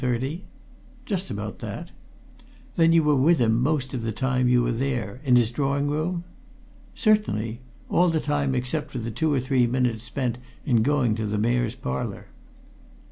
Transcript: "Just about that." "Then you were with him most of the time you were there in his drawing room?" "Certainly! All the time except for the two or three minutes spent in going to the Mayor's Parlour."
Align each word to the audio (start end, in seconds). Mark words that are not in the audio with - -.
"Just 1.05 1.29
about 1.29 1.59
that." 1.59 1.91
"Then 2.75 2.91
you 2.91 3.03
were 3.03 3.15
with 3.15 3.37
him 3.37 3.61
most 3.61 3.93
of 3.93 4.01
the 4.01 4.11
time 4.11 4.47
you 4.47 4.63
were 4.63 4.71
there 4.71 5.21
in 5.23 5.35
his 5.35 5.51
drawing 5.51 5.89
room?" 5.91 6.23
"Certainly! 6.95 7.61
All 7.87 8.09
the 8.09 8.19
time 8.19 8.55
except 8.55 8.89
for 8.89 8.97
the 8.97 9.11
two 9.11 9.31
or 9.31 9.39
three 9.39 9.67
minutes 9.67 10.03
spent 10.03 10.39
in 10.65 10.81
going 10.81 11.13
to 11.13 11.27
the 11.27 11.37
Mayor's 11.37 11.75
Parlour." 11.75 12.25